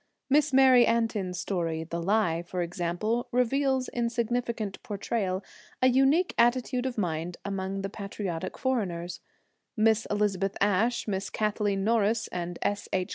Miss 0.31 0.51
Mary 0.51 0.87
Antin's 0.87 1.39
story, 1.39 1.83
'The 1.83 2.01
Lie,' 2.01 2.41
for 2.47 2.63
example, 2.63 3.27
reveals, 3.31 3.87
in 3.89 4.09
significant 4.09 4.81
portrayal, 4.81 5.43
a 5.79 5.89
unique 5.89 6.33
attitude 6.39 6.87
of 6.87 6.97
mind 6.97 7.37
among 7.45 7.83
the 7.83 7.89
patriotic 7.89 8.57
foreigners; 8.57 9.19
Miss 9.77 10.07
Elizabeth 10.09 10.57
Ashe, 10.59 11.07
Miss 11.07 11.29
Kathleen 11.29 11.83
Norris, 11.83 12.27
and 12.29 12.57
S. 12.63 12.89
H. 12.91 13.09